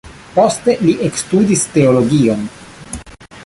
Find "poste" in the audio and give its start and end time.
0.37-0.75